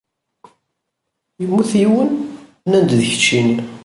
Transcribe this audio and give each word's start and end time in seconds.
Yemmut 1.41 1.71
yiwen, 1.81 2.09
nnan-d 2.63 2.89
d 2.99 3.01
keččini. 3.09 3.57